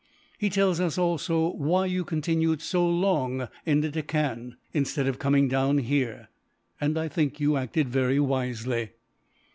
He 0.39 0.49
tells 0.49 0.79
us, 0.79 0.97
also, 0.97 1.53
why 1.53 1.85
you 1.85 2.03
continued 2.03 2.59
so 2.59 2.89
long 2.89 3.47
in 3.67 3.81
the 3.81 3.91
Deccan, 3.91 4.57
instead 4.73 5.05
of 5.05 5.19
coming 5.19 5.47
down 5.47 5.77
here; 5.77 6.29
and 6.79 6.97
I 6.97 7.07
think 7.07 7.39
you 7.39 7.55
acted 7.55 7.87
very 7.87 8.19
wisely. 8.19 8.93